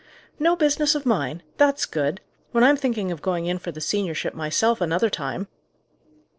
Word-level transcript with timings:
"No 0.39 0.55
business 0.55 0.95
of 0.95 1.05
mine! 1.05 1.43
That's 1.57 1.85
good! 1.85 2.21
When 2.53 2.63
I'm 2.63 2.75
thinking 2.75 3.11
of 3.11 3.21
going 3.21 3.45
in 3.45 3.59
for 3.59 3.71
the 3.71 3.79
seniorship 3.79 4.33
myself 4.33 4.81
another 4.81 5.11
time!" 5.11 5.47